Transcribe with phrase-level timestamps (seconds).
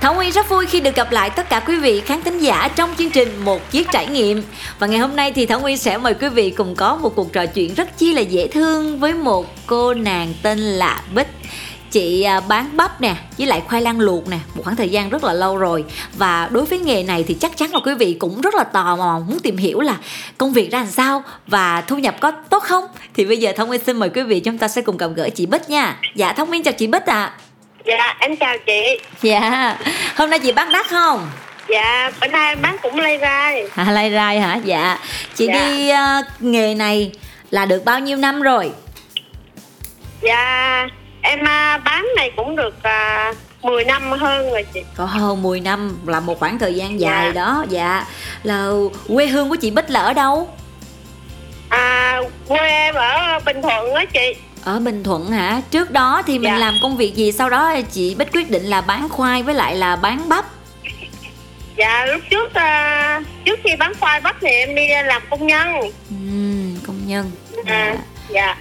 [0.00, 2.68] Thảo Nguyên rất vui khi được gặp lại tất cả quý vị khán thính giả
[2.76, 4.42] trong chương trình Một Chiếc Trải Nghiệm.
[4.78, 7.32] Và ngày hôm nay thì Thảo Nguyên sẽ mời quý vị cùng có một cuộc
[7.32, 11.26] trò chuyện rất chi là dễ thương với một cô nàng tên là Bích.
[11.90, 15.08] Chị à, bán bắp nè, với lại khoai lang luộc nè, một khoảng thời gian
[15.08, 15.84] rất là lâu rồi.
[16.14, 18.96] Và đối với nghề này thì chắc chắn là quý vị cũng rất là tò
[18.96, 19.96] mò, muốn tìm hiểu là
[20.38, 22.84] công việc ra làm sao và thu nhập có tốt không?
[23.14, 25.28] Thì bây giờ thông minh xin mời quý vị, chúng ta sẽ cùng gặp gỡ
[25.34, 25.96] chị bích nha.
[26.14, 27.24] Dạ thông minh chào chị bích ạ.
[27.24, 27.47] à.
[27.84, 29.00] Dạ, em chào chị.
[29.22, 29.76] Dạ,
[30.16, 31.30] hôm nay chị bán đắt không?
[31.68, 33.64] Dạ, bữa nay em bán cũng lay rai.
[33.74, 34.58] À, lay rai hả?
[34.64, 34.98] Dạ.
[35.34, 35.52] Chị dạ.
[35.54, 37.12] đi uh, nghề này
[37.50, 38.70] là được bao nhiêu năm rồi?
[40.22, 40.86] Dạ,
[41.22, 44.82] em uh, bán này cũng được uh, à, 10 năm hơn rồi chị.
[44.96, 47.32] Có hơn 10 năm là một khoảng thời gian dài dạ.
[47.32, 47.64] đó.
[47.68, 48.04] Dạ.
[48.42, 48.70] Là
[49.08, 50.48] quê hương của chị Bích là ở đâu?
[51.68, 54.34] À, quê em ở Bình Thuận á chị
[54.68, 55.60] ở Bình Thuận hả?
[55.70, 56.58] Trước đó thì mình dạ.
[56.58, 57.32] làm công việc gì?
[57.32, 60.44] Sau đó chị Bích quyết định là bán khoai với lại là bán bắp.
[61.76, 65.68] Dạ lúc trước uh, trước khi bán khoai bắp thì em đi làm công nhân.
[66.10, 66.16] Ừ,
[66.86, 67.30] công nhân.
[67.66, 67.96] À,
[68.28, 68.56] dạ.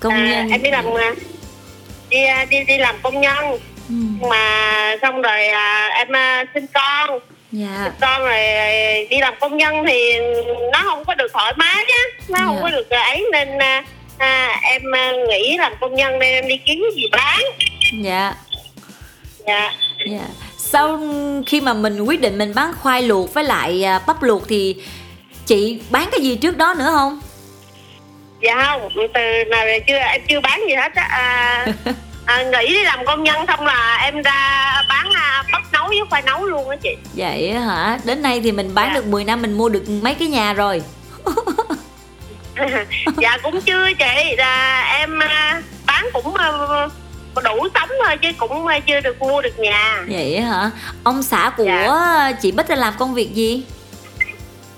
[0.00, 0.50] Công à, nhân.
[0.50, 1.14] Em đi làm à,
[2.10, 2.18] đi
[2.50, 3.58] đi đi làm công nhân.
[3.88, 3.94] Ừ.
[4.30, 7.18] Mà xong rồi à, em uh, sinh con.
[7.52, 7.80] Dạ.
[7.84, 8.40] Sinh con rồi
[9.10, 10.12] đi làm công nhân thì
[10.72, 12.44] nó không có được thoải mái á, nó dạ.
[12.44, 13.48] không có được ấy nên
[14.20, 17.40] à, em à, nghĩ làm công nhân nên em đi kiếm gì bán?
[18.02, 18.34] Dạ.
[19.46, 19.72] Dạ.
[20.10, 20.26] Dạ.
[20.56, 21.00] Sau
[21.46, 24.76] khi mà mình quyết định mình bán khoai luộc với lại à, bắp luộc thì
[25.46, 27.20] chị bán cái gì trước đó nữa không?
[28.42, 29.96] Dạ không từ nào chưa?
[29.96, 31.02] Em chưa bán gì hết á.
[31.10, 31.66] À,
[32.26, 35.98] à, nghỉ đi làm công nhân xong là em ra bán à, bắp nấu với
[36.10, 36.96] khoai nấu luôn á chị.
[37.14, 37.98] Vậy hả?
[38.04, 38.94] Đến nay thì mình bán dạ.
[38.94, 40.82] được 10 năm mình mua được mấy cái nhà rồi
[43.16, 46.52] dạ cũng chưa chị là em à, bán cũng à,
[47.44, 50.04] đủ sống thôi chứ cũng à, chưa được mua được nhà.
[50.08, 50.70] Vậy hả?
[51.04, 52.32] Ông xã của dạ.
[52.42, 53.62] chị bích là làm công việc gì?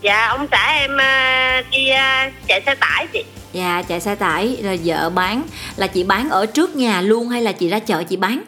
[0.00, 0.90] Dạ ông xã em
[1.70, 1.90] đi
[2.48, 3.24] chạy xe tải chị.
[3.52, 5.42] Dạ chạy xe tải rồi vợ bán.
[5.76, 8.42] Là chị bán ở trước nhà luôn hay là chị ra chợ chị bán?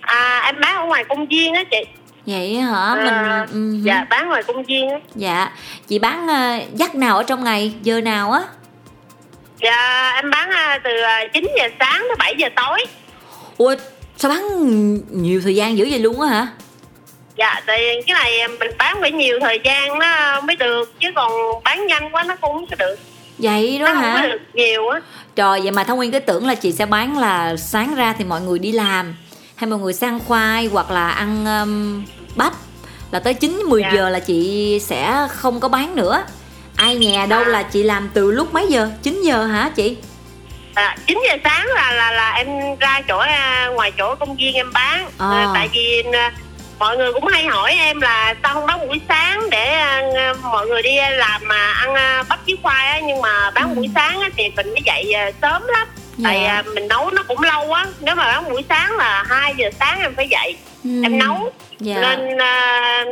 [0.00, 1.84] À em bán ở ngoài công viên á chị
[2.28, 2.94] vậy hả?
[2.94, 3.46] Mình à,
[3.82, 4.98] dạ bán ngoài công viên á.
[5.14, 5.52] Dạ.
[5.88, 7.74] Chị bán uh, dắt nào ở trong ngày?
[7.82, 8.42] Giờ nào á?
[9.62, 10.90] Dạ em bán uh, từ
[11.26, 12.86] uh, 9 giờ sáng tới 7 giờ tối.
[13.56, 13.74] Ủa
[14.16, 14.42] sao bán
[15.10, 16.46] nhiều thời gian dữ vậy luôn á hả?
[17.36, 21.32] Dạ thì cái này mình bán phải nhiều thời gian nó mới được chứ còn
[21.64, 22.96] bán nhanh quá nó cũng không có được.
[23.38, 24.12] Vậy đó nó hả?
[24.12, 25.00] không có được nhiều á.
[25.36, 28.24] Trời vậy mà thông nguyên cứ tưởng là chị sẽ bán là sáng ra thì
[28.24, 29.14] mọi người đi làm
[29.56, 32.04] hay mọi người sang khoai hoặc là ăn um,
[32.38, 32.52] bắp
[33.10, 33.90] là tới 9 10 dạ.
[33.94, 36.24] giờ là chị sẽ không có bán nữa.
[36.76, 37.48] Ai nhà đâu à.
[37.48, 38.90] là chị làm từ lúc mấy giờ?
[39.02, 39.96] 9 giờ hả chị?
[40.74, 42.46] À, 9 giờ sáng là là là em
[42.80, 45.10] ra chỗ à, ngoài chỗ công viên em bán.
[45.18, 45.28] À.
[45.30, 46.32] À, tại vì à,
[46.78, 50.02] mọi người cũng hay hỏi em là sao không bán buổi sáng để à,
[50.42, 51.94] mọi người đi làm mà ăn
[52.28, 53.74] bắp với khoai á nhưng mà bán ừ.
[53.74, 55.88] buổi sáng á, thì mình phải dậy sớm lắm
[56.18, 56.30] dạ.
[56.30, 59.54] tại à, mình nấu nó cũng lâu á nếu mà bán buổi sáng là 2
[59.56, 60.90] giờ sáng em phải dậy ừ.
[61.02, 62.00] em nấu dạ.
[62.00, 63.04] nên à,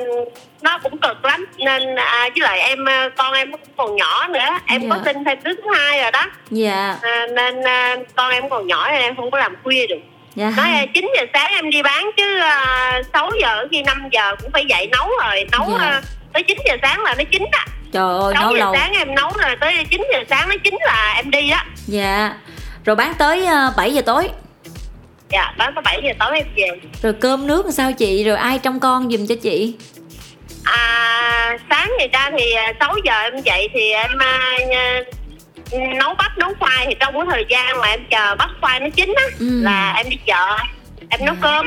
[0.63, 4.49] nó cũng cực lắm nên à, với lại em à, con em còn nhỏ nữa
[4.67, 4.89] em dạ.
[4.91, 6.97] có sinh thêm đứa thứ hai rồi đó dạ.
[7.03, 10.01] à, nên à, con em còn nhỏ nên em không có làm khuya được
[10.35, 10.53] dạ.
[10.57, 14.37] nói à, 9 giờ sáng em đi bán chứ à, 6 giờ khi 5 giờ
[14.43, 15.87] cũng phải dậy nấu rồi nấu dạ.
[15.87, 16.03] à,
[16.33, 18.93] tới 9 giờ sáng là nó chín á trời ơi 6 nấu giờ lâu sáng
[18.93, 22.35] em nấu rồi tới 9 giờ sáng nó chín là em đi đó dạ
[22.87, 24.29] rồi bán tới 7 ờ, giờ tối.
[25.31, 26.89] Dạ bán tới 7 giờ tối em về.
[27.03, 28.25] Rồi cơm nước làm sao chị?
[28.25, 29.75] Rồi ai trông con giùm cho chị?
[30.65, 32.45] À sáng ngày ra thì
[32.81, 37.23] 6 ờ, giờ em dậy thì em uh, nấu bắp nấu khoai thì trong cái
[37.31, 39.63] thời gian mà em chờ bắp khoai nó chín á ừ.
[39.63, 40.57] là em đi chợ
[41.09, 41.67] em nấu cơm.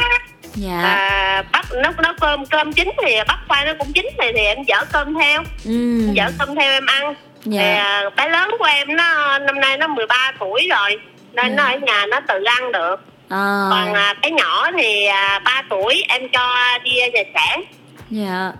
[0.55, 0.81] Dạ.
[0.81, 4.41] à, bắp nấu nấu cơm cơm chín thì bắp khoai nó cũng chín thì thì
[4.41, 5.43] em dở cơm theo.
[5.65, 5.99] Ừ.
[6.13, 7.15] dở cơm theo em ăn
[7.49, 7.61] dạ.
[7.61, 10.97] thì, à, bé lớn của em nó năm nay nó 13 tuổi rồi
[11.33, 11.55] nên dạ.
[11.55, 12.95] nó ở nhà nó tự ăn được.
[13.29, 13.67] À.
[13.69, 17.63] còn à, cái nhỏ thì à, 3 tuổi em cho đi nhà sản
[18.09, 18.51] dạ.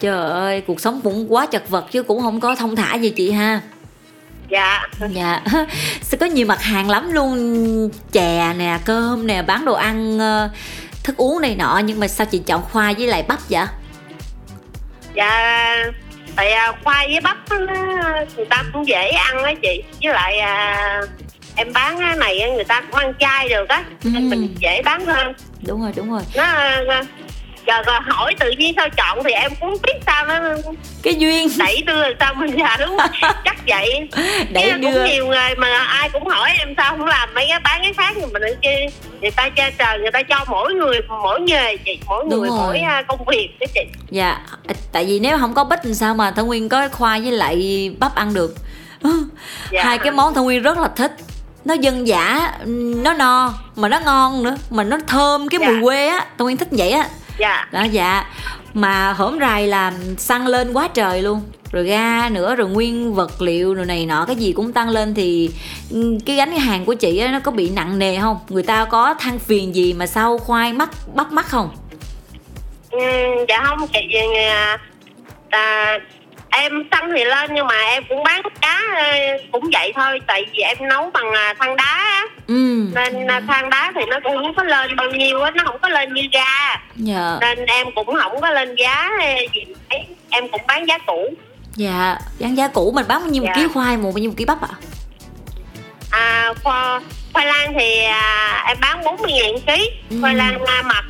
[0.00, 3.10] Trời ơi cuộc sống cũng quá chật vật chứ cũng không có thông thả gì
[3.10, 3.60] chị ha.
[4.48, 4.88] Dạ.
[5.10, 5.40] Dạ.
[6.00, 10.48] Sẽ có nhiều mặt hàng lắm luôn chè nè cơm nè bán đồ ăn ờ,
[11.04, 13.66] thức uống này nọ nhưng mà sao chị chọn khoai với lại bắp vậy?
[15.14, 15.74] Dạ
[16.36, 17.66] tại à, khoai với bắp nó-
[18.36, 19.82] người ta cũng dễ ăn á chị.
[20.02, 21.00] Với lại à,
[21.56, 23.84] em bán cái này người ta cũng ăn chay được á.
[24.04, 24.20] Nên Ừ.
[24.36, 25.32] mình dễ bán hơn.
[25.66, 26.22] Đúng rồi đúng rồi.
[26.36, 26.82] Nó à,
[27.72, 30.34] giờ rồi hỏi tự nhiên sao chọn thì em cũng biết sao nó
[31.02, 31.48] cái duyên.
[31.58, 33.10] đẩy đưa làm sao mình ra đúng không?
[33.44, 34.08] Chắc vậy.
[34.52, 34.92] Đẩy Chứ đưa.
[34.92, 37.92] cũng nhiều người mà ai cũng hỏi em sao không làm mấy cái bán cái
[37.92, 38.86] khác nhưng mà nữa chi
[39.20, 42.48] người ta cho trời người ta cho mỗi người mỗi nghề chị mỗi Đúng người
[42.48, 42.58] rồi.
[42.58, 43.80] mỗi à, công việc đó chị.
[44.10, 44.38] Dạ
[44.92, 47.90] tại vì nếu không có bít thì sao mà thảo nguyên có khoai với lại
[47.98, 48.54] bắp ăn được?
[49.70, 49.84] Dạ.
[49.84, 51.12] hai cái món thảo nguyên rất là thích.
[51.64, 52.52] Nó dân dã
[53.04, 55.68] nó no mà nó ngon nữa mà nó thơm cái Dạ.
[55.68, 57.08] mùi quê á thảo nguyên thích vậy á
[57.38, 57.68] dạ.
[57.72, 58.24] Đó dạ.
[58.74, 61.42] Mà hổm rày làm xăng lên quá trời luôn.
[61.72, 65.14] Rồi ga nữa rồi nguyên vật liệu rồi này nọ cái gì cũng tăng lên
[65.14, 65.50] thì
[65.90, 68.38] ừ, cái gánh hàng của chị á, nó có bị nặng nề không?
[68.48, 71.70] Người ta có than phiền gì mà sau khoai mắc bắt mắt không?
[72.90, 72.98] Ừ,
[73.48, 74.00] dạ không chị
[75.50, 75.98] à,
[76.52, 79.04] em xăng thì lên nhưng mà em cũng bán cá ờ,
[79.52, 82.88] cũng vậy thôi tại vì em nấu bằng à, than đá á, ừ.
[82.94, 85.78] Nên à, than đá thì nó cũng không có lên bao nhiêu á nó không
[85.82, 87.36] có lên như ga dạ.
[87.40, 89.64] Nên em cũng không có lên giá ờ, gì
[90.30, 91.34] em cũng bán giá cũ.
[91.76, 93.62] Dạ bán giá cũ mình bán bao nhiêu một Dạ.
[93.62, 94.68] ký khoai một bao nhiêu một ký bắp ạ?
[96.10, 97.00] À, khoai,
[97.32, 99.90] khoai lang thì à, em bán 40 ngàn ký.
[100.10, 100.16] Ừ.
[100.20, 101.04] khoai lang à, mật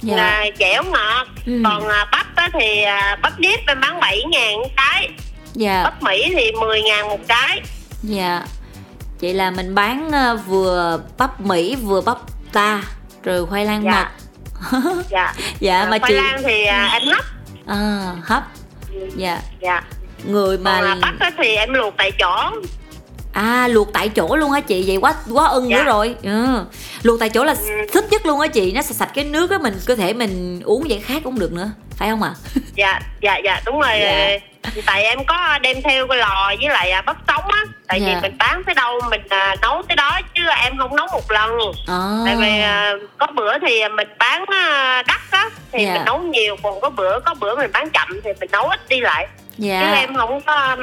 [0.00, 0.16] dạ.
[0.16, 1.26] Là dẻo ngọt.
[1.46, 1.60] Ừ.
[1.64, 5.08] còn à, bắp á, thì à, bắp điếp em bán 7 ngàn cái.
[5.54, 5.82] Dạ.
[5.84, 7.60] Bắp mỹ thì 10 ngàn một cái.
[8.02, 8.42] Dạ.
[9.20, 12.18] Vậy là mình bán ờ, vừa bắp mỹ vừa bắp
[12.52, 12.82] ta
[13.22, 13.90] rồi khoai lang Dạ.
[13.90, 14.06] mật.
[15.10, 15.34] Dạ.
[15.60, 17.24] Dạ À, mà khoai chị lang thì à, em hấp.
[17.66, 18.42] À, hấp.
[19.16, 19.38] Dạ.
[19.60, 19.82] Dạ.
[20.24, 22.50] Người mà còn à, bắp á, thì em luộc tại chỗ
[23.38, 25.76] à luộc tại chỗ luôn hả chị vậy quá quá ưng Dạ.
[25.76, 26.46] nữa rồi ừ.
[27.02, 27.86] luộc tại chỗ là Ừ.
[27.92, 30.60] thích nhất luôn á chị nó sạch sạch cái nước á mình cơ thể mình
[30.64, 32.32] uống vậy khác cũng được nữa phải không ạ
[32.74, 34.28] dạ dạ dạ đúng rồi Dạ.
[34.86, 38.06] Tại em có đem theo cái lò với lại à, bắp sống á tại Dạ.
[38.06, 41.30] vì mình bán tới đâu mình à, nấu tới đó chứ em không nấu một
[41.30, 41.50] lần
[41.86, 41.98] à.
[42.26, 45.92] tại vì à, có bữa thì mình bán à, đắt á thì Dạ.
[45.94, 48.88] mình nấu nhiều còn có bữa có bữa mình bán chậm thì mình nấu ít
[48.88, 49.26] đi lại
[49.58, 50.76] chứ dạ em không có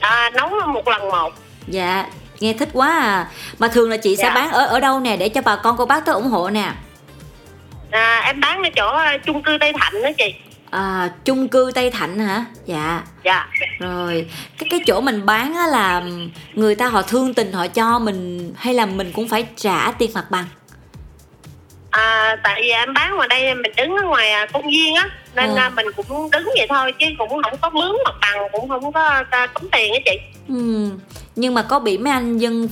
[0.00, 1.32] à, nấu một lần một
[1.66, 2.06] dạ
[2.40, 3.28] nghe thích quá à.
[3.58, 4.34] Mà thường là chị sẽ Dạ.
[4.34, 6.72] bán ở ở đâu nè để cho bà con cô bác tới ủng hộ nè?
[7.90, 10.34] À, em bán ở chỗ à, chung cư Tây Thạnh đó chị.
[10.70, 12.44] À, chung cư tây thạnh hả?
[12.66, 13.02] Dạ.
[13.24, 13.46] Dạ.
[13.78, 14.26] Rồi
[14.58, 16.02] cái cái chỗ mình bán á là
[16.54, 20.10] người ta họ thương tình họ cho mình hay là mình cũng phải trả tiền
[20.14, 20.44] mặt bằng?
[21.90, 25.08] À, tại vì em bán ngoài đây mình đứng ở ngoài à, công viên á
[25.34, 25.70] nên Ừ.
[25.76, 29.00] mình cũng đứng vậy thôi chứ cũng không có mướn mặt bằng cũng không có
[29.30, 30.18] à, tốn tiền á chị.
[30.48, 30.90] Ừ.
[31.36, 32.68] nhưng mà có bị mấy anh dân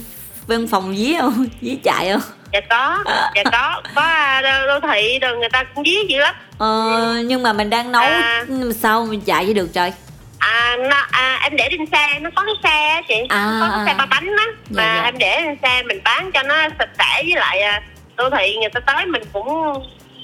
[0.46, 1.46] văn phòng dí không?
[1.62, 2.20] Dí chạy không?
[2.52, 3.82] Dạ có dạ có.
[3.94, 6.34] Có à, đô, thị rồi người ta cũng dí dữ lắm.
[6.58, 8.44] Ờ, nhưng mà mình đang nấu À.
[8.78, 9.93] sao mình chạy vậy được trời?
[10.38, 13.14] À, nó, à em để trên xe nó có cái xe á chị.
[13.28, 13.84] À, có cái à.
[13.87, 14.44] xe ba bánh á.
[14.70, 15.02] Dạ, mà dạ.
[15.04, 17.82] em để trên xe mình bán cho nó sạch sẽ với lại à,
[18.16, 19.49] đô thị người ta tới mình cũng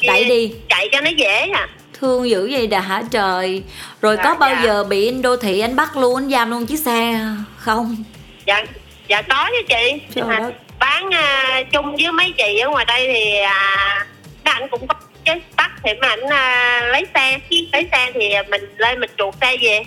[0.06, 0.54] đẩy đi.
[0.68, 1.68] chạy cho nó dễ à.
[2.00, 3.62] Thương dữ vậy đã hả trời?
[4.02, 4.62] Rồi Dạ, có bao dạ.
[4.64, 7.20] giờ bị anh đô thị anh bắt luôn anh giam luôn chiếc xe
[7.56, 7.96] không
[8.46, 8.64] dạ
[9.08, 10.00] dạ có chứ chị.
[10.14, 10.52] Trời mà đất.
[10.78, 14.06] bán à, chung với mấy chị ở ngoài đây thì à,
[14.42, 14.94] anh cũng có
[15.24, 17.38] chứ bắt thì mấy anh à, lấy xe.
[17.72, 19.82] Lấy xe thì mình lên mình chuột xe về.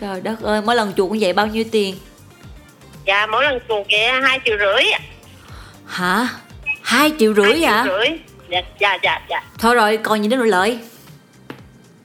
[0.00, 1.94] Trời đất ơi mỗi lần chuột như vậy bao nhiêu tiền?
[3.04, 4.84] Dạ mỗi lần chuột vậy hai triệu rưỡi.
[5.86, 6.28] Hả?
[6.82, 7.84] Hai triệu rưỡi hả?
[7.84, 8.08] rưỡi.
[8.48, 9.42] Dạ dạ dạ dạ.
[9.58, 10.78] Thôi rồi còn gì nữa rồi lợi?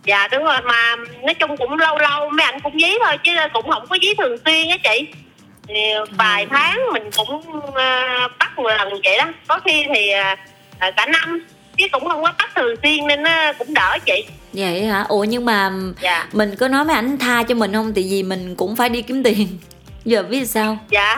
[0.06, 3.32] Dạ đúng rồi mà nói chung cũng lâu lâu mấy anh cũng dí thôi chứ
[3.54, 5.08] cũng không có dí thường xuyên á chị
[6.12, 7.42] vài tháng mình cũng
[7.76, 9.26] à, bắt một lần vậy đó.
[9.48, 10.38] Có khi thì à,
[10.80, 11.46] cả năm
[11.78, 14.26] chứ cũng không có bắt thường xuyên nên nó cũng đỡ chị.
[14.54, 15.06] Vậy hả?
[15.08, 16.28] Ủa nhưng mà dạ.
[16.34, 17.94] mình có nói mấy ảnh tha cho mình không?
[17.94, 19.48] Tại vì mình cũng phải đi kiếm tiền.
[20.06, 20.78] Giờ biết sao?
[20.90, 21.18] Dạ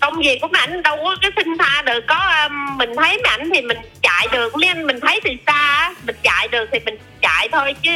[0.00, 2.04] công việc của mấy ảnh đâu có cái xin tha được.
[2.06, 4.56] Có um, mình thấy mấy ảnh thì mình chạy được.
[4.56, 7.90] Nên mình thấy từ xa mình chạy được thì mình chạy thôi chứ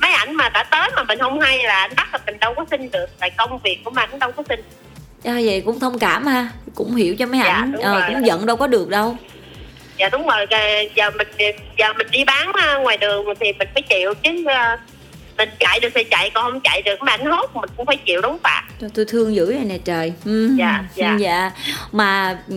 [0.00, 2.54] mấy ảnh mà đã tới mà mình không hay là anh bắt là mình đâu
[2.54, 4.60] có xin được tại công việc của mấy ảnh đâu có xin
[5.24, 8.26] à, vậy cũng thông cảm ha cũng hiểu cho mấy Dạ, ảnh đúng ờ, cũng
[8.26, 9.16] giận đâu có được đâu.
[9.98, 10.46] Dạ đúng rồi
[10.94, 11.28] giờ mình
[11.78, 14.80] giờ mình đi bán uh, ngoài đường thì mình phải chịu chứ uh,
[15.36, 17.96] mình chạy được thì chạy còn không chạy được mấy ảnh hốt mình cũng phải
[17.96, 20.12] chịu đóng phạt Trời, tôi thương dữ này nè trời.
[20.24, 20.50] Ừ.
[20.58, 21.16] Dạ, dạ.
[21.20, 21.50] dạ.
[21.92, 22.54] Mà ừ,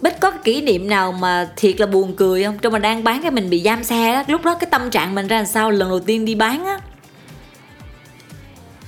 [0.00, 2.58] bích có cái kỷ niệm nào mà thiệt là buồn cười không?
[2.58, 5.14] Trong mà đang bán cái mình bị giam xe á lúc đó cái tâm trạng
[5.14, 6.78] mình ra làm sao lần đầu tiên đi bán á?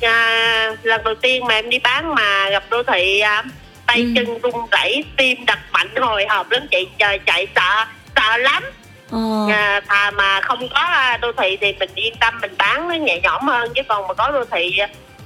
[0.01, 3.43] À, lần đầu tiên mà em đi bán mà gặp đô thị à,
[3.87, 4.07] tay Ừ.
[4.17, 7.85] chân run rẩy tim đập mạnh hồi hộp lắm chị trời chạy sợ
[8.17, 8.63] sợ lắm.
[9.11, 9.47] Ờ.
[9.51, 12.95] à, à, mà không có à, đô thị thì mình yên tâm mình bán nó
[12.95, 13.73] nhẹ nhõm hơn.
[13.75, 14.79] Chứ còn mà có đô thị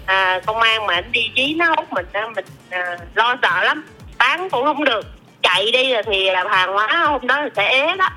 [0.07, 3.85] à, công an mà anh đi dí nó hút mình mình à, lo sợ lắm.
[4.19, 5.07] Bán cũng không được
[5.43, 8.09] chạy đi rồi thì hàng hóa hôm đó sẽ ế đó.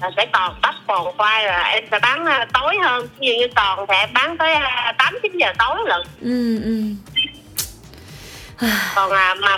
[0.00, 3.08] Là sẽ còn bắp còn khoai là em sẽ bán uh, tối hơn.
[3.18, 6.00] Ví dụ như còn em bán tới uh, tám chín giờ tối lận.
[6.20, 6.82] Ừ, ừ.
[8.94, 9.56] còn à, mà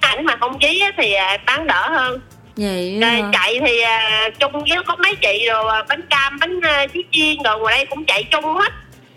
[0.00, 2.20] ảnh mà không dí thì à, bán đỡ hơn.
[2.56, 6.60] Vậy rồi, chạy thì à, chung với có mấy chị rồi à, bánh cam bánh
[6.60, 8.72] à, chiên rồi ngoài đây cũng chạy chung hết.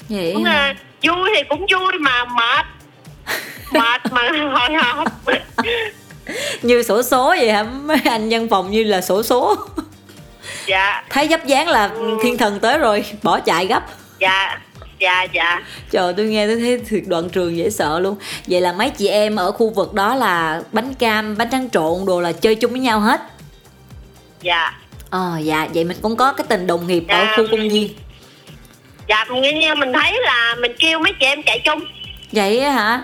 [0.09, 2.65] Vậy cũng, à, vui thì cũng vui mà mệt.
[3.73, 4.21] Mệt mà
[4.53, 5.07] hồi hộp
[6.61, 7.63] như sổ số vậy hả?
[7.63, 9.55] Mấy anh văn phòng như là sổ số.
[10.67, 11.03] Dạ.
[11.09, 12.17] Thấy dấp dáng là ừ.
[12.23, 13.83] thiên thần tới rồi bỏ chạy gấp.
[14.19, 14.59] Dạ
[14.99, 15.61] dạ dạ.
[15.91, 18.15] Trời tôi nghe tôi thấy thiệt đoạn trường dễ sợ luôn.
[18.47, 22.05] Vậy là mấy chị em ở khu vực đó là bánh cam bánh tráng trộn
[22.05, 23.21] đồ là chơi chung với nhau hết?
[24.41, 24.73] Dạ.
[25.09, 25.67] Ờ dạ.
[25.73, 27.15] Vậy mình cũng có cái tình đồng nghiệp dạ.
[27.15, 27.89] ở khu công viên.
[29.07, 31.79] Dạ như mình thấy là mình kêu mấy chị em chạy chung
[32.33, 33.03] vậy hả?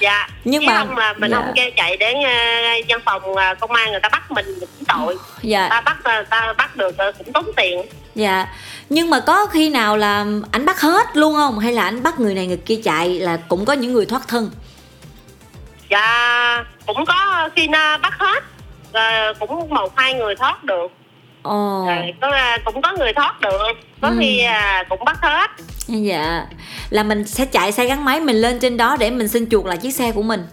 [0.00, 0.28] Dạ.
[0.44, 1.36] Nhưng Chứ mà không là mình dạ.
[1.36, 4.84] không kêu chạy đến uh, văn phòng uh, công an người ta bắt mình cũng
[4.88, 5.16] tội.
[5.42, 5.68] Dạ.
[5.70, 7.82] Ta bắt uh, ta bắt được uh, cũng tốn tiền.
[8.14, 8.46] Dạ.
[8.88, 11.58] Nhưng mà có khi nào là anh bắt hết luôn không?
[11.58, 14.28] Hay là anh bắt người này người kia chạy là cũng có những người thoát
[14.28, 14.50] thân?
[15.90, 18.44] Dạ cũng có khi na bắt hết
[18.92, 20.92] rồi cũng một hai người thoát được.
[21.42, 21.84] Ồ.
[21.86, 23.72] Rồi, có, cũng có người thoát được
[24.04, 24.16] có ừ.
[24.20, 25.50] khi à, cũng bắt hết.
[25.88, 26.46] Dạ.
[26.90, 29.66] Là mình sẽ chạy xe gắn máy mình lên trên đó để mình xin chuộc
[29.66, 30.46] lại chiếc xe của mình.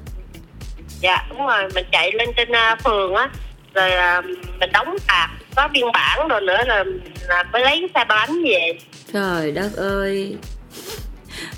[1.00, 1.64] Dạ đúng rồi.
[1.76, 3.30] Mình chạy lên trên uh, phường á
[3.74, 4.26] rồi uh,
[4.60, 6.84] mình đóng phạt có biên bản rồi nữa là,
[7.28, 8.74] là mới lấy xe bánh về.
[9.14, 10.36] Trời đất ơi.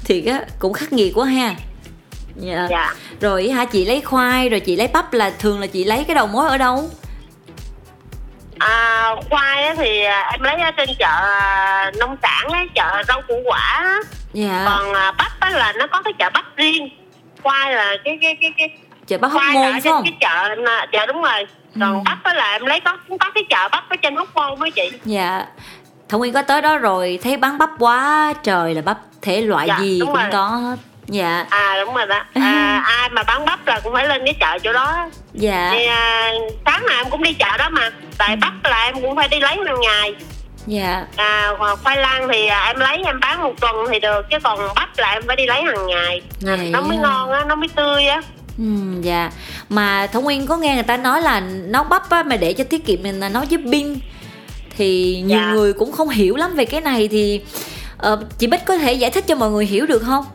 [0.05, 1.55] Thiệt á cũng khắc nghiệt quá ha.
[2.35, 2.67] Dạ.
[2.69, 2.93] dạ.
[3.21, 6.15] Rồi hả chị lấy khoai rồi chị lấy bắp là thường là chị lấy cái
[6.15, 6.89] đầu mối ở đâu
[8.67, 13.21] à, khoai thì à, em lấy ở trên chợ à, nông sản á chợ rau
[13.21, 14.01] củ quả
[14.33, 14.63] dạ.
[14.65, 16.89] còn à, bắp á là nó có cái chợ bắp riêng.
[17.43, 18.69] Khoai là cái cái cái cái
[19.07, 20.03] chợ bắp hóc môn phải không?
[20.03, 20.55] cái chợ
[20.93, 21.47] dạ đúng rồi.
[21.79, 22.01] Còn ừ.
[22.05, 24.71] bắp á là em lấy có có cái chợ bắp ở trên hóc môn với
[24.71, 24.91] chị.
[25.05, 25.45] Dạ.
[26.09, 29.67] Thảo Nguyên có tới đó rồi thấy bán bắp quá trời là bắp thể loại
[29.67, 30.23] dạ, gì cũng rồi.
[30.31, 30.75] có hết
[31.07, 31.45] dạ.
[31.49, 32.23] À đúng rồi đó.
[32.33, 35.09] À, ai mà bán bắp là cũng phải lên cái chợ chỗ đó.
[35.33, 35.69] Dạ.
[35.73, 36.31] Thì à,
[36.65, 37.91] sáng nào em cũng đi chợ đó mà.
[38.17, 38.35] Tại ừ.
[38.41, 40.15] bắp là em cũng phải đi lấy hàng ngày.
[40.67, 41.05] Dạ.
[41.15, 41.51] À
[41.83, 44.25] khoai lang thì à, em lấy em bán một tuần thì được.
[44.31, 46.21] Chứ còn bắp là em phải đi lấy hàng ngày.
[46.47, 48.21] À, nó mới ngon á nó mới tươi á.
[48.57, 48.63] Ừ,
[49.01, 49.31] dạ.
[49.69, 52.63] Mà thống nguyên có nghe người ta nói là nấu bắp á mà để cho
[52.63, 53.99] tiết kiệm mình là nấu với pin.
[54.77, 55.51] Thì nhiều dạ.
[55.53, 57.41] người cũng không hiểu lắm về cái này thì
[58.13, 60.25] uh, chị bích có thể giải thích cho mọi người hiểu được không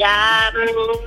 [0.00, 0.50] dạ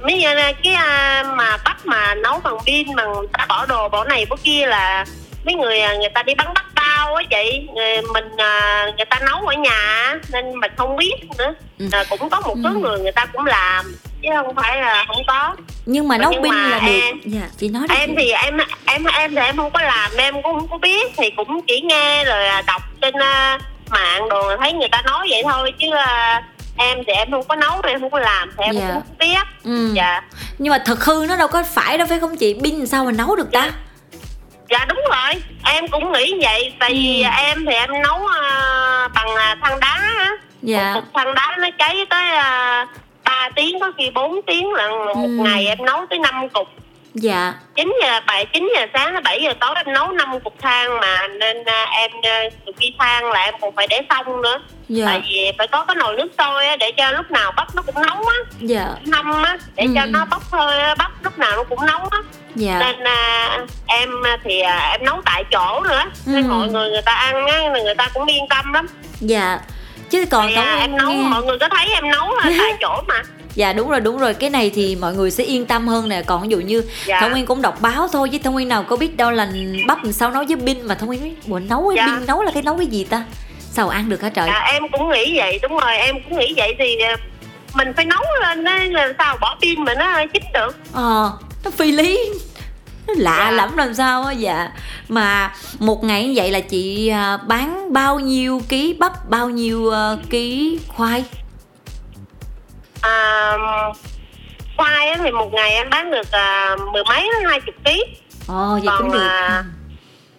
[0.03, 4.03] mấy như cái à, mà bắp mà nấu bằng pin người ta bỏ đồ bỏ
[4.03, 5.05] này bỏ kia là
[5.45, 7.67] mấy người à, người ta đi bắn bắp bao á chị.
[7.73, 11.53] Người, mình à, người ta nấu ở nhà nên mình không biết nữa.
[11.91, 12.79] À, cũng có một số ừ.
[12.79, 15.55] người người ta cũng làm chứ không phải là không có.
[15.85, 17.95] Nhưng mà nấu pin là em, được dạ chị nói đi.
[17.95, 21.12] em thì em em em thì em không có làm em cũng không có biết
[21.17, 25.43] thì cũng chỉ nghe rồi đọc trên uh, mạng đồ thấy người ta nói vậy
[25.43, 26.43] thôi chứ uh,
[26.77, 28.82] em thì em không có nấu em không có làm thì em dạ.
[28.88, 29.94] cũng không biết ừ.
[29.94, 30.22] dạ
[30.58, 33.12] nhưng mà thật hư nó đâu có phải đâu phải không chị pin sao mà
[33.12, 33.72] nấu được ta
[34.70, 36.96] dạ đúng rồi em cũng nghĩ vậy tại ừ.
[36.96, 40.94] vì em thì em nấu uh, bằng uh, than đá á dạ.
[40.94, 42.89] một than đá nó cháy tới uh,
[43.24, 45.30] 3 tiếng có khi 4 tiếng là một ừ.
[45.30, 46.68] ngày em nấu tới 5 cục
[47.13, 47.53] dạ.
[47.75, 51.27] 9 giờ bảy chín giờ sáng bảy giờ tối em nấu năm cục than mà
[51.27, 54.62] nên uh, em uh, khi than là em còn phải để xong nữa.
[54.89, 55.05] Dạ.
[55.05, 57.96] tại vì phải có cái nồi nước sôi để cho lúc nào bắp nó cũng
[57.96, 58.38] nóng á.
[58.60, 58.88] Dạ.
[59.05, 59.91] Ngâm á để ừ.
[59.96, 62.20] cho nó bốc hơi bắp lúc nào nó cũng nóng á.
[62.55, 62.79] Dạ.
[62.79, 64.10] nên uh, em
[64.43, 66.03] thì em nấu tại chỗ nữa.
[66.25, 66.32] Ừ.
[66.32, 68.88] nên mọi người người ta ăn á người ta cũng yên tâm lắm.
[69.20, 69.60] Dạ.
[70.10, 71.27] Chứ còn thì, uh, em nấu nghe...
[71.29, 73.22] mọi người có thấy em nấu tại chỗ mà
[73.55, 74.33] dạ đúng rồi đúng rồi.
[74.33, 76.22] Cái này thì mọi người sẽ yên tâm hơn nè.
[76.25, 77.22] Còn ví dụ như dạ.
[77.22, 79.51] thông nguyên cũng đọc báo thôi chứ thông nguyên nào có biết đâu là
[79.88, 82.05] bắp làm sao nấu với pin mà thông nguyên nói bộ nấu với dạ.
[82.05, 83.24] pin nấu là cái nấu cái gì ta?
[83.72, 84.48] Sao ăn được hả trời?
[84.48, 85.60] Dạ, em cũng nghĩ vậy.
[85.62, 87.15] Đúng rồi em cũng nghĩ vậy thì ờ,
[87.74, 90.77] mình phải nấu lên là sao bỏ pin mà nó chín được.
[90.93, 91.31] Ờ
[91.63, 92.29] nó phi lý.
[93.07, 93.51] Nó lạ dạ.
[93.51, 94.69] lắm làm sao á dạ.
[95.07, 99.81] Mà một ngày như vậy là chị à, bán bao nhiêu ký bắp bao nhiêu
[99.81, 101.24] uh, ký khoai
[103.03, 103.57] à,
[104.77, 108.03] khoai thì một ngày em bán được à, mười mấy hai chục ký.
[108.48, 109.27] Ồ vậy còn, cũng được.
[109.27, 109.63] à,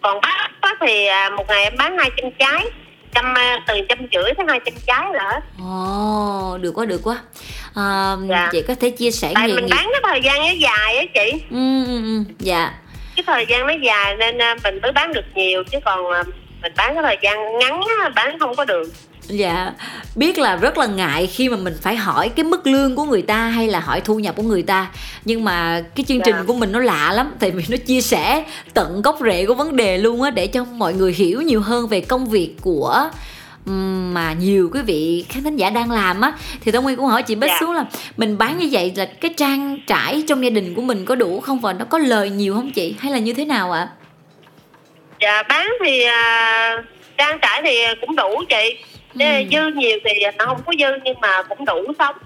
[0.03, 0.21] còn
[0.63, 2.67] bắp thì à, một ngày em bán hai trăm trái.
[3.15, 7.19] Trăm à, từ trăm rưỡi tới hai trăm trái nữa ồ được quá được quá.
[7.75, 8.49] À, dạ.
[8.53, 9.77] chị có thể chia sẻ tại mình nghiệp...
[9.77, 11.33] bán cái thời gian nó dài á chị.
[11.51, 12.23] Ừ, ừ, ừ.
[12.39, 12.73] dạ.
[13.17, 16.05] Cái thời gian nó dài nên à, mình mới bán được nhiều chứ còn
[16.63, 17.81] mình bán cái thời gian ngắn
[18.15, 18.89] bán không có được
[19.29, 19.73] dạ
[20.17, 23.23] biết là rất là ngại khi mà mình phải hỏi cái mức lương của người
[23.23, 24.91] ta hay là hỏi thu nhập của người ta
[25.25, 26.43] nhưng mà cái chương trình Dạ.
[26.47, 29.77] của mình nó lạ lắm tại vì nó chia sẻ tận gốc rễ của vấn
[29.77, 33.11] đề luôn á để cho mọi người hiểu nhiều hơn về công việc của
[34.13, 36.33] mà nhiều quý vị khán thính giả đang làm á
[36.65, 37.57] thì Tông Nguyên cũng hỏi chị Bích Dạ.
[37.61, 37.85] xuống là
[38.17, 41.41] mình bán như vậy là cái trang trải trong gia đình của mình có đủ
[41.41, 43.89] không và nó có lời nhiều không chị hay là như thế nào ạ?
[45.21, 46.77] dạ bán thì à,
[47.19, 48.77] trang trải thì cũng đủ chị
[49.19, 49.45] Ừ.
[49.53, 52.17] dư nhiều thì nó không có dư nhưng mà cũng đủ sống.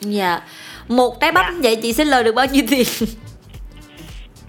[0.00, 0.40] Dạ.
[0.88, 1.54] Một trái bắp Dạ.
[1.62, 2.86] vậy chị sẽ lời được bao nhiêu tiền?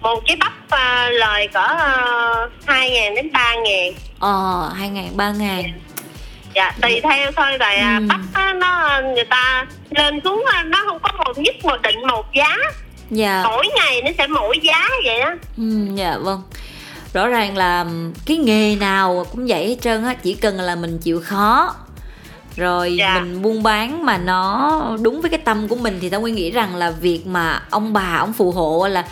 [0.00, 1.66] một cái bắp à, lời cỡ
[2.66, 3.92] hai ngàn đến ba ngàn.
[4.20, 5.62] Ờ, hai ngàn, ba ngàn.
[6.54, 8.06] Dạ tùy theo thôi rồi Ừ.
[8.08, 12.26] bắp á, nó người ta lên xuống nó không có một nhất một định một
[12.34, 12.56] giá.
[13.10, 13.42] Dạ.
[13.44, 15.36] Mỗi ngày nó sẽ mỗi giá vậy á.
[15.56, 15.64] Ừ,
[15.94, 16.42] dạ vâng
[17.12, 17.86] rõ ràng là
[18.26, 21.74] cái nghề nào cũng vậy hết trơn á chỉ cần là mình chịu khó
[22.56, 23.18] rồi Dạ.
[23.20, 26.50] mình buôn bán mà nó đúng với cái tâm của mình thì tao nguyên nghĩ
[26.50, 29.04] rằng là việc mà ông bà ông phù hộ là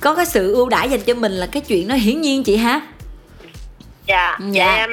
[0.00, 2.56] có cái sự ưu đãi dành cho mình là cái chuyện nó hiển nhiên chị
[2.56, 2.80] hả
[4.06, 4.64] dạ Dạ.
[4.66, 4.90] dạ em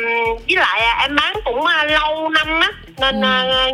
[0.47, 3.27] với lại à, em bán cũng à, lâu năm á nên Ừ.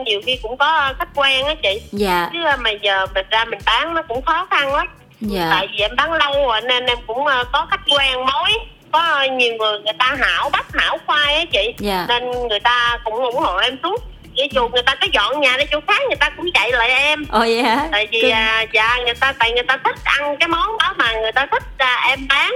[0.06, 3.60] nhiều khi cũng có khách quen á chị dạ chứ mà giờ mình ra mình
[3.66, 4.88] bán nó cũng khó khăn lắm
[5.22, 5.48] dạ.
[5.52, 8.52] tại vì em bán lâu rồi nên em cũng à, có khách quen mối
[8.92, 11.74] có à, nhiều người người ta hảo bắp hảo khoai á chị.
[11.80, 12.06] Dạ.
[12.10, 14.04] Nên người ta cũng ủng hộ em suốt.
[14.38, 16.90] Vậy dù người ta có dọn nhà đi chỗ khác người ta cũng chạy lại
[16.90, 17.26] em.
[17.32, 17.88] Ồ vậy hả?
[17.92, 18.32] Tại vì Cưng.
[18.32, 21.46] à, dạ người ta tại người ta thích ăn cái món đó mà người ta
[21.52, 22.54] thích à, em bán.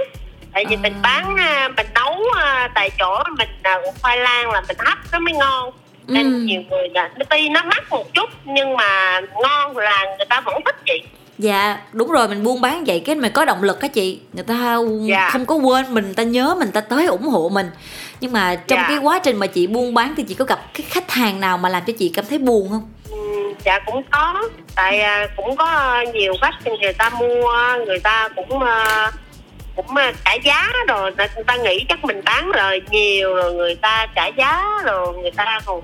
[0.54, 0.82] Tại vì À.
[0.82, 4.98] mình bán à, mình nấu à, tại chỗ mình à, khoai lang là mình hấp
[5.12, 5.70] nó mới ngon.
[6.06, 6.38] Nên Ừ.
[6.38, 10.54] nhiều người là tuy nó mắc một chút nhưng mà ngon là người ta vẫn
[10.64, 11.02] thích chị
[11.42, 14.44] Dạ đúng rồi mình buôn bán vậy cái mình có động lực á chị Người
[14.44, 14.76] ta
[15.08, 15.30] Dạ.
[15.32, 17.70] không có quên mình Người ta nhớ mình người ta tới ủng hộ mình
[18.20, 18.86] Nhưng mà trong Dạ.
[18.88, 21.58] cái quá trình mà chị buôn bán Thì chị có gặp cái khách hàng nào
[21.58, 22.88] mà làm cho chị cảm thấy buồn không?
[23.10, 23.16] Ừ,
[23.64, 27.52] dạ cũng có tại à, cũng có nhiều khách người ta mua
[27.86, 29.10] người ta cũng à,
[29.76, 33.74] cũng à, trả giá rồi người ta nghĩ chắc mình bán lời nhiều rồi người
[33.74, 35.80] ta trả giá rồi người ta còn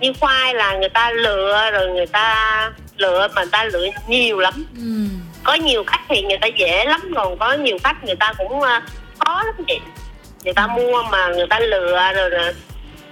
[0.00, 4.38] như khoai là người ta lựa rồi người ta lựa mà người ta lựa nhiều
[4.38, 4.66] lắm.
[4.76, 5.18] Ừ.
[5.44, 8.62] có nhiều khách thì người ta dễ lắm còn có nhiều khách người ta cũng
[8.62, 8.82] à,
[9.18, 9.80] khó lắm chị.
[10.44, 12.30] Người ta mua mà người ta lựa rồi,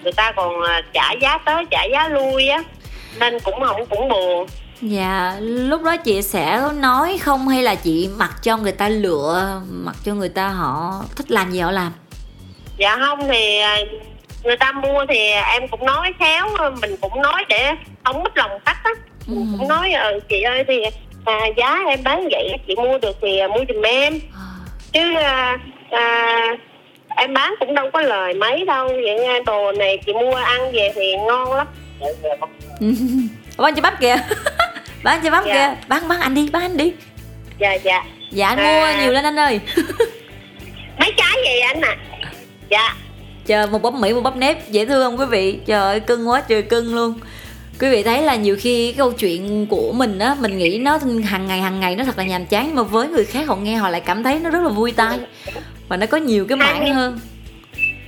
[0.03, 2.63] người ta còn à, trả giá tới trả giá lui á.
[3.21, 4.47] Nên cũng không cũng buồn.
[4.81, 9.61] Dạ lúc đó chị sẽ nói không hay là chị mặc cho người ta lựa
[9.71, 11.93] Mặc cho người ta họ thích làm gì họ làm?
[12.77, 13.79] Dạ không thì à,
[14.45, 16.49] người ta mua thì em cũng nói khéo
[16.81, 17.73] mình cũng nói để
[18.05, 18.91] không mất lòng khách á
[19.29, 19.35] Ừ.
[19.69, 20.83] nói ờ, chị ơi thì
[21.25, 24.19] à, giá em bán vậy chị mua được thì à, mua giùm em.
[24.35, 24.47] À,
[24.93, 25.59] chứ à,
[25.91, 26.47] à,
[27.17, 30.73] em bán cũng đâu có lời mấy đâu vậy nha đồ này chị mua ăn
[30.73, 31.67] về thì ngon lắm.
[33.59, 34.17] Bán cho bắp kìa.
[35.05, 35.55] Bán cho bắp Dạ.
[35.55, 35.77] kìa.
[35.89, 36.93] Bán bán anh đi bán anh đi.
[37.59, 38.05] Dạ dạ.
[38.33, 38.65] Dạ anh À.
[38.97, 39.61] mua nhiều lên anh ơi.
[40.99, 41.97] Mấy trái vậy anh à
[42.71, 42.95] dạ.
[43.47, 45.59] Chờ một bắp Mỹ một bắp nếp dễ thương không quý vị?
[45.67, 47.15] Trời ơi cưng quá trời cưng luôn
[47.81, 50.99] Quý vị thấy là nhiều khi cái câu chuyện của mình á Mình nghĩ nó
[51.25, 53.57] hàng ngày hàng ngày nó thật là nhàm chán Nhưng mà với người khác họ
[53.57, 55.19] nghe họ lại cảm thấy nó rất là vui tai.
[55.89, 57.19] Và nó có nhiều cái mảng hơn.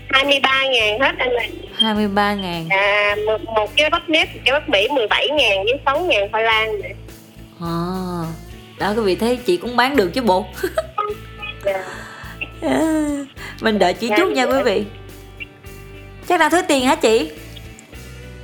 [0.09, 2.67] 23 ngàn hết anh ơi 23 ngàn.
[2.71, 6.31] À, một, một cái bắp nếp một cái bắp mỹ 17 ngàn với 6 ngàn
[6.31, 6.89] khoai lang nữa.
[7.61, 7.71] À,
[8.79, 10.47] Đó quý vị thấy chị cũng bán được chứ bộ.
[11.65, 11.85] Dạ.
[13.61, 14.57] Mình đợi chị Dạ, chút nha dạ.
[14.57, 14.85] quý vị.
[16.29, 17.31] Chắc đang thiếu tiền hả chị?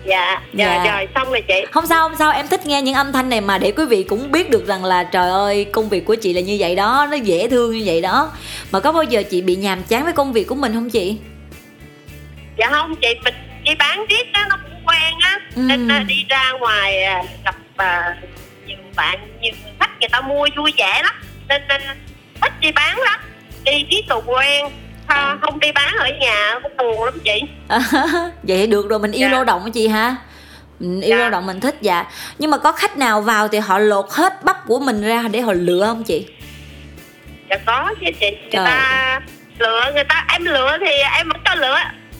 [0.07, 0.83] Dạ Dạ.
[0.85, 3.29] dạ rồi xong rồi chị Không sao không sao em thích nghe những âm thanh
[3.29, 6.15] này mà để quý vị cũng biết được rằng là trời ơi công việc của
[6.15, 8.33] chị là như vậy đó Nó dễ thương như vậy đó
[8.73, 11.17] Mà có bao giờ chị bị nhàm chán với công việc của mình không chị?
[12.59, 15.61] dạ không chị mình đi bán riết á nó cũng quen á Ừ.
[15.67, 18.17] nên à, đi ra ngoài à, gặp à,
[18.67, 21.15] nhiều bạn nhiều khách người ta mua vui vẻ lắm
[21.49, 21.81] nên, nên
[22.43, 23.21] thích đi bán lắm
[23.65, 24.67] đi riết rồi quen
[25.07, 27.79] Ha, không đi bán ở nhà cũng buồn lắm chị À,
[28.43, 29.33] vậy được rồi mình yêu Dạ.
[29.33, 30.17] lao động chị hả?
[30.81, 31.21] Mình yêu Dạ.
[31.21, 32.05] lao động mình thích dạ
[32.39, 35.41] Nhưng mà có khách nào vào thì họ lột hết bắp của mình ra để
[35.41, 36.27] họ lựa không chị?
[37.51, 39.21] dạ có chứ chị người Trời ta
[39.59, 41.79] lựa người ta em lựa thì em vẫn cho lựa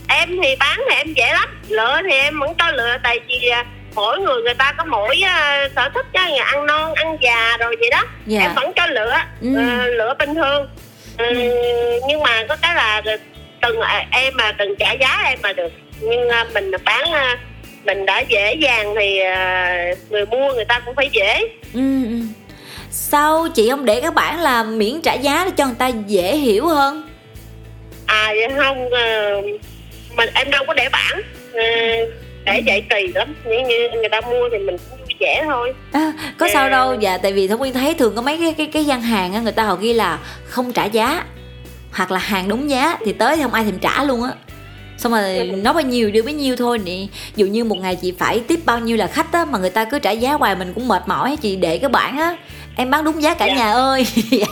[0.09, 3.49] em thì bán thì em dễ lắm lựa thì em vẫn cho lựa tại vì
[3.49, 7.17] à, mỗi người người ta có mỗi à, sở thích chứ người ăn non ăn
[7.23, 9.55] già rồi vậy đó Dạ em vẫn cho lựa Ừ.
[9.57, 10.69] ờ, lựa bình thường
[11.19, 11.51] ừ,
[12.09, 13.03] nhưng mà có cái là
[13.63, 17.39] từng à, em mà từng trả giá em mà được nhưng à, mình bán à,
[17.85, 19.21] mình đã dễ dàng thì
[20.11, 21.39] người mua người ta cũng phải dễ
[21.75, 22.17] ừ, ừ.
[22.91, 26.37] Sao chị không để các bạn là miễn trả giá để cho người ta dễ
[26.37, 27.09] hiểu hơn?
[28.07, 29.41] à vậy không ờ,
[30.17, 31.23] mình em đâu có để bản
[31.53, 31.63] ờ,
[32.45, 35.73] để vậy kỳ lắm nếu như người ta mua thì mình cũng vẻ thôi.
[35.93, 36.95] À, có sao đâu.
[37.01, 39.41] dạ tại vì thông nguyên thấy thường có mấy cái cái cái gian hàng á
[39.41, 41.25] người ta họ ghi là không trả giá
[41.93, 44.31] hoặc là hàng đúng giá thì tới thì không ai thèm trả luôn á.
[44.99, 46.93] Xong rồi nói bao nhiêu đưa bấy nhiêu thôi nè.
[47.37, 49.85] Dụ như một ngày chị phải tiếp bao nhiêu là khách á mà người ta
[49.85, 52.37] cứ trả giá hoài mình cũng mệt mỏi chị để cái bản á
[52.77, 53.55] em bán đúng giá cả Dạ.
[53.55, 54.07] nhà ơi.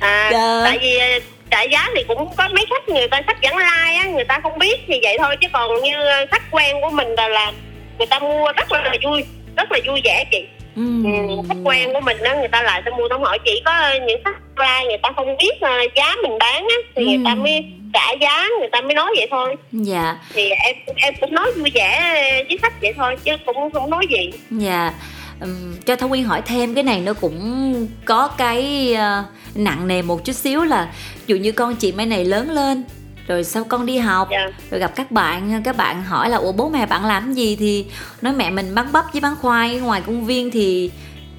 [0.00, 0.60] À Dạ.
[0.64, 1.06] tại vì ờ,
[1.50, 4.40] trả giá thì cũng có mấy khách người ta khách vãng lai á người ta
[4.42, 7.52] không biết thì vậy thôi chứ còn như ờ, khách quen của mình là là
[7.98, 9.24] người ta mua rất là vui
[9.56, 10.44] rất là vui vẻ chị.
[10.76, 10.82] Ừ.
[11.04, 13.72] Ừ, khách quen của mình đó người ta lại ta mua tao hỏi chỉ có
[14.06, 17.30] những khách ra người ta không biết ờ, giá mình bán á thì người ta
[17.30, 17.36] Ừ.
[17.36, 19.56] mới trả giá người ta mới nói vậy thôi.
[19.72, 20.16] Dạ.
[20.34, 22.00] Thì em em cũng nói vui vẻ
[22.48, 24.30] với khách vậy thôi chứ cũng không nói gì.
[24.50, 24.92] Dạ.
[25.40, 30.02] Ừm, cho Thông Nguyên hỏi thêm cái này nó cũng có cái ờ, nặng nề
[30.02, 30.88] một chút xíu là
[31.26, 32.84] dụ như con chị mấy này lớn lên
[33.32, 34.28] rồi sau con đi học?
[34.30, 34.48] Dạ.
[34.70, 37.56] Rồi gặp các bạn các bạn hỏi là ủa bố mẹ bạn làm gì?
[37.56, 37.86] Thì
[38.22, 39.80] nói mẹ mình bán bắp với bán khoai.
[39.80, 40.90] Ngoài công viên thì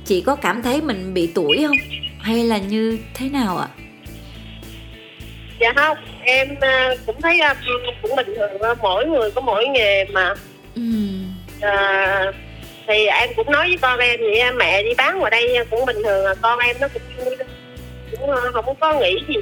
[0.06, 1.78] chị có cảm thấy mình bị tuổi không?
[2.20, 3.68] Hay là như thế nào ạ?
[5.60, 7.54] Dạ không em ờ, cũng thấy ờ,
[8.02, 10.34] cũng bình thường mỗi người có mỗi nghề mà.
[10.76, 12.32] Ừm, Ờ,
[12.88, 15.98] thì em cũng nói với con em vậy mẹ đi bán ngoài đây cũng bình
[16.04, 17.02] thường à con em nó cũng
[18.12, 19.36] cũng không có nghĩ gì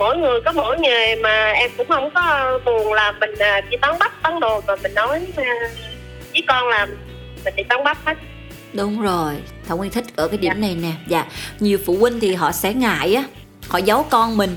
[0.00, 3.76] mỗi người có mỗi nghề mà em cũng không có buồn là mình à, đi
[3.76, 5.54] bán bắp bán đồ mà mình nói à,
[6.32, 6.86] với con là
[7.44, 8.14] mình đi bán bắp hết.
[8.72, 9.34] Đúng rồi
[9.68, 10.92] Thông Nguyên thích ở cái điểm này nè.
[11.08, 11.24] Dạ
[11.60, 13.24] nhiều phụ huynh thì họ sẽ ngại á
[13.68, 14.56] họ giấu con mình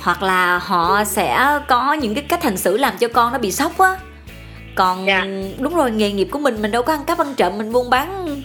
[0.00, 3.52] hoặc là họ sẽ có những cái cách hành xử làm cho con nó bị
[3.52, 3.96] sốc á.
[4.74, 5.24] Còn Dạ.
[5.58, 7.90] đúng rồi nghề nghiệp của mình mình đâu có ăn cắp ăn trộm mình buôn
[7.90, 8.42] bán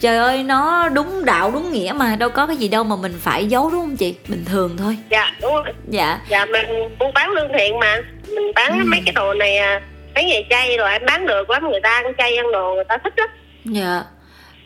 [0.00, 3.14] trời ơi nó đúng đạo đúng nghĩa mà đâu có cái gì đâu mà mình
[3.20, 4.14] phải giấu đúng không chị?
[4.28, 4.96] Bình thường thôi.
[5.10, 5.72] Dạ đúng rồi.
[5.88, 6.20] Dạ.
[6.28, 6.66] Dạ mình
[6.98, 7.96] buôn bán lương thiện mà.
[8.28, 8.84] Mình bán Ừ.
[8.86, 9.80] mấy cái đồ này à,
[10.14, 12.84] mấy nghề chay rồi em bán được lắm người ta ăn chay ăn đồ người
[12.88, 13.28] ta thích lắm.
[13.64, 14.02] Dạ.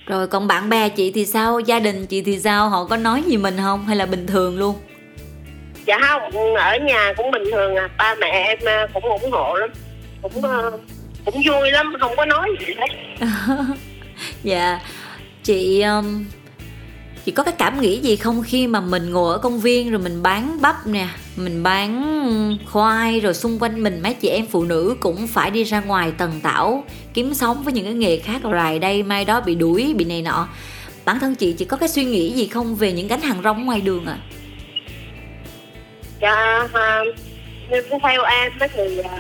[0.07, 1.61] Rồi còn bạn bè chị thì sao?
[1.61, 2.69] Gia đình chị thì sao?
[2.69, 3.87] Họ có nói gì mình không?
[3.87, 4.75] Hay là bình thường luôn?
[5.87, 7.89] Dạ không ở nhà cũng bình thường à.
[7.99, 9.71] Ba mẹ em à, cũng ủng hộ lắm.
[10.23, 10.71] Cũng ờ,
[11.25, 13.27] cũng vui lắm không có nói gì hết.
[14.43, 14.79] Dạ
[15.43, 16.25] chị um,
[17.25, 20.01] chị có cái cảm nghĩ gì không khi mà mình ngồi ở công viên rồi
[20.01, 24.47] mình bán bắp nè mình bán um, khoai rồi xung quanh mình mấy chị em
[24.47, 28.19] phụ nữ cũng phải đi ra ngoài tần tảo kiếm sống với những cái nghề
[28.19, 30.49] khác rài đây mai đó bị đuổi bị này nọ
[31.05, 33.67] bản thân chị chị có cái suy nghĩ gì không về những gánh hàng rong
[33.67, 34.07] ngoài đường
[36.21, 37.03] dạ, à dạ
[37.71, 39.19] nhưng theo em thì à,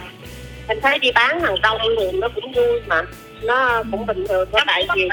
[0.66, 3.02] em thấy đi bán hàng rong thì nó cũng vui mà
[3.42, 5.08] nó cũng bình thường có đại gì?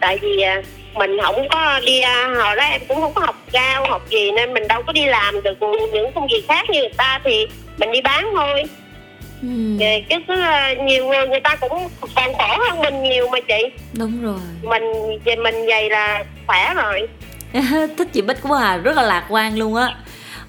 [0.00, 0.62] Tại vì à,
[0.94, 4.30] mình không có đi à, hồi đó em cũng không có học cao học gì
[4.32, 5.58] nên mình đâu có đi làm được
[5.92, 7.46] những công việc khác như người ta thì
[7.78, 8.64] mình đi bán thôi.
[9.78, 10.34] Thì chứ cứ
[10.84, 13.62] nhiều người người ta cũng còn khổ hơn mình nhiều mà chị.
[13.92, 14.40] Đúng rồi.
[14.62, 14.82] Mình
[15.24, 17.08] về mình vậy là khỏe rồi.
[17.98, 19.96] Thích chị Bích quá à rất là lạc quan luôn á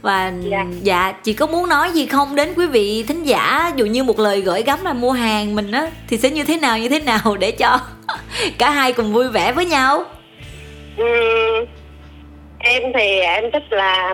[0.02, 0.66] và dạ.
[0.82, 1.14] Dạ.
[1.24, 4.42] chị có muốn nói gì không đến quý vị thính giả dù như một lời
[4.42, 7.38] gửi gắm là mua hàng mình á thì sẽ như thế nào như thế nào
[7.40, 7.80] để cho
[8.58, 10.04] cả hai cùng vui vẻ với nhau
[10.98, 11.66] Ừm,
[12.60, 14.14] em thì em thích là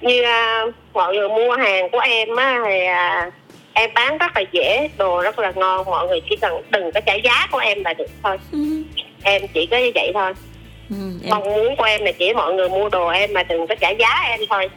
[0.00, 3.30] như à, mọi người mua hàng của em á thì à,
[3.72, 7.00] em bán rất là dễ đồ rất là ngon mọi người chỉ cần đừng có
[7.00, 8.82] trả giá của em là được thôi ừ.
[9.22, 10.32] em chỉ có như vậy thôi
[10.90, 13.66] Ừ, em mong muốn của em là chỉ mọi người mua đồ em mà đừng
[13.66, 14.68] có trả giá em thôi.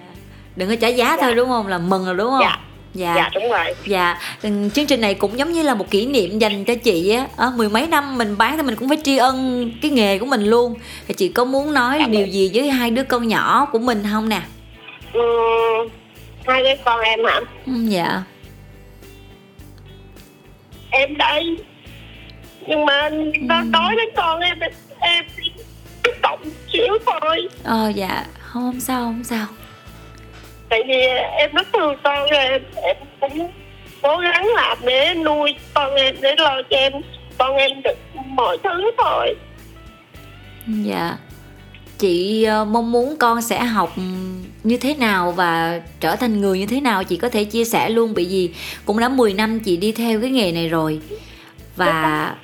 [0.55, 1.17] Đừng có trả giá Dạ.
[1.21, 1.67] thôi đúng không?
[1.67, 2.41] Là mừng rồi đúng không?
[2.41, 2.57] Dạ.
[2.93, 3.13] dạ.
[3.15, 3.65] Dạ đúng rồi.
[3.85, 7.09] Dạ, ừ, chương trình này cũng giống như là một kỷ niệm dành cho chị
[7.11, 7.27] á.
[7.35, 10.25] Ở mười mấy năm mình bán thì mình cũng phải tri ân cái nghề của
[10.25, 10.75] mình luôn.
[11.07, 12.05] Thì chị có muốn nói Dạ.
[12.07, 14.41] điều gì với hai đứa con nhỏ của mình không nè?
[15.13, 15.87] Ừm,
[16.47, 17.39] hai đứa con em hả?
[17.65, 18.23] Ừ, dạ.
[20.89, 21.57] Em đây.
[22.67, 23.09] Nhưng mà
[23.41, 24.59] nó nói đến con em
[24.99, 25.25] em
[26.77, 27.47] xíu thôi.
[27.63, 28.25] Ờ dạ.
[28.39, 29.45] Không sao không sao.
[30.69, 31.01] Tại vì
[31.37, 33.51] em rất thương con em em cũng
[34.01, 36.93] cố gắng làm để nuôi con em để lo cho em.
[37.37, 39.35] Con em được mọi thứ thôi.
[40.67, 41.17] Dạ.
[41.99, 43.93] Chị ờ, mong muốn con sẽ học
[44.63, 47.89] như thế nào và trở thành người như thế nào chị có thể chia sẻ
[47.89, 48.13] luôn?
[48.15, 48.53] Bởi vì
[48.85, 50.99] cũng đã 10 năm chị đi theo cái nghề này rồi.
[51.75, 52.35] Và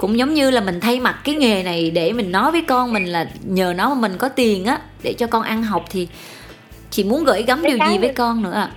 [0.00, 2.92] cũng giống như là mình thay mặt cái nghề này để mình nói với con
[2.92, 6.08] mình là nhờ nó mà mình có tiền á để cho con ăn học thì
[6.90, 8.70] chị muốn gửi gắm điều gì với con nữa ạ?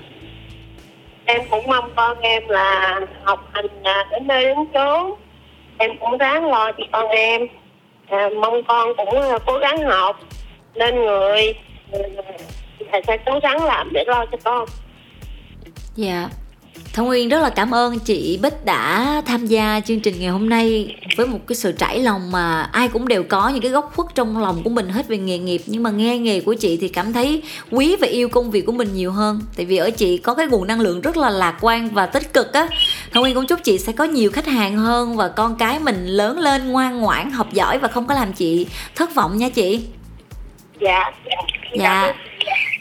[1.25, 5.13] Em cũng mong con em là học hành à, đến nơi đến chốn.
[5.77, 7.47] Em cũng ráng lo cho con em.
[8.07, 10.19] À, mong con cũng à, cố gắng học
[10.73, 11.53] lên người
[12.91, 14.65] thầy sẽ cố gắng làm để lo cho con.
[15.95, 16.29] Dạ
[16.93, 20.49] Thông Nguyên rất là cảm ơn chị Bích đã tham gia chương trình ngày hôm
[20.49, 23.91] nay với một cái sự trải lòng mà ai cũng đều có những cái góc
[23.95, 25.61] khuất trong lòng của mình hết về nghề nghiệp.
[25.65, 28.71] Nhưng mà nghe nghề của chị thì cảm thấy quý và yêu công việc của
[28.71, 29.41] mình nhiều hơn.
[29.57, 32.33] Tại vì ở chị có cái nguồn năng lượng rất là lạc quan và tích
[32.33, 32.67] cực á.
[33.13, 36.05] Thông Nguyên cũng chúc chị sẽ có nhiều khách hàng hơn và con cái mình
[36.07, 39.81] lớn lên ngoan ngoãn học giỏi và không có làm chị thất vọng nha chị.
[40.81, 41.11] Dạ.
[41.77, 42.13] Dạ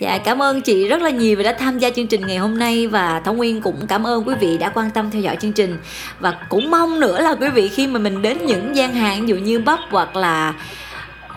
[0.03, 2.59] dạ cảm ơn chị rất là nhiều vì đã tham gia chương trình ngày hôm
[2.59, 5.53] nay và thống nguyên cũng cảm ơn quý vị đã quan tâm theo dõi chương
[5.53, 5.77] trình.
[6.21, 9.29] Và cũng mong nữa là quý vị khi mà mình đến những gian hàng ví
[9.29, 10.55] dụ như bắp hoặc là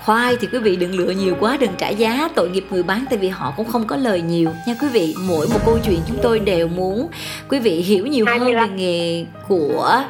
[0.06, 3.06] khoai thì quý vị đừng lựa nhiều quá đừng trả giá tội nghiệp người bán
[3.10, 4.50] tại vì họ cũng không có lời nhiều.
[4.68, 7.08] Nha quý vị mỗi một câu chuyện chúng tôi đều muốn
[7.50, 10.04] quý vị hiểu nhiều hơn về nghề của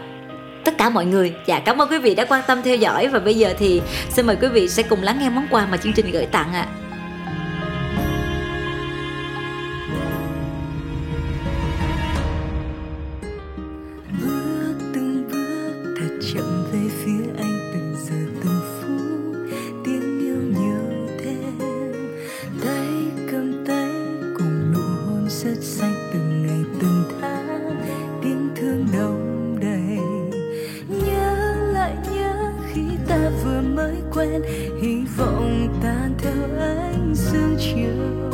[0.63, 1.33] tất cả mọi người.
[1.45, 4.25] Dạ cảm ơn quý vị đã quan tâm theo dõi và bây giờ thì xin
[4.25, 6.67] mời quý vị sẽ cùng lắng nghe món quà mà chương trình gửi tặng ạ.
[6.81, 6.84] à.
[34.13, 34.41] quen
[34.81, 38.24] hy vọng tan theo ánh dương chiều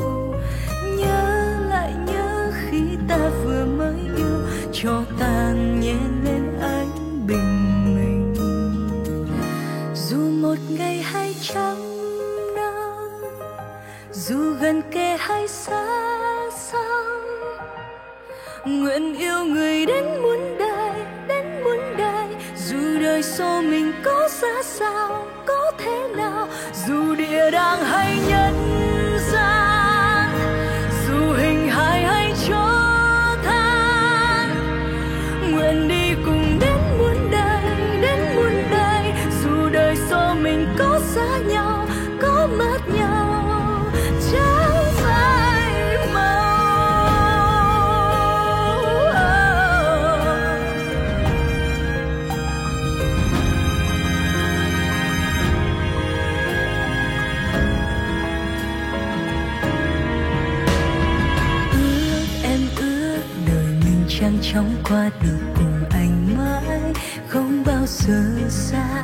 [64.91, 66.93] qua được cùng anh mãi,
[67.27, 69.03] không bao giờ xa.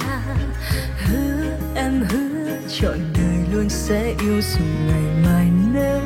[1.05, 6.01] Hứa em hứa chọn đời luôn sẽ yêu dù ngày mai nếu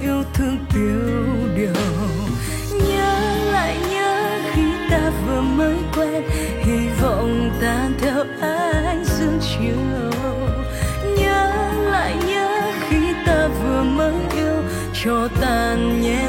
[0.00, 1.74] yêu thương tiêu điều.
[2.88, 6.22] Nhớ lại nhớ khi ta vừa mới quen,
[6.64, 10.10] hy vọng tan theo ánh dương chiều.
[11.18, 11.52] Nhớ
[11.90, 14.62] lại nhớ khi ta vừa mới yêu,
[15.04, 16.28] cho tàn nhẹ